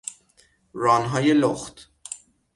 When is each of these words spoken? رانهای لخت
رانهای 0.73 1.33
لخت 1.33 1.91